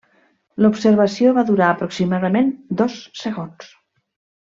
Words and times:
L'observació 0.65 1.35
va 1.39 1.45
durar 1.51 1.69
aproximadament 1.75 2.53
dos 2.83 2.99
segons. 3.25 3.73